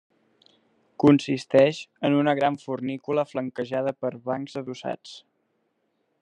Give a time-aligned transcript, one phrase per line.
[1.03, 5.17] Consisteix en una gran fornícula flanquejada per bancs adossats.